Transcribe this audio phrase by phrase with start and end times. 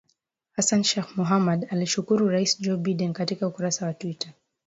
[0.51, 4.33] Hassan Sheikh Mohamud alimshukuru Rais Joe Biden katika ukurasa wa Twitter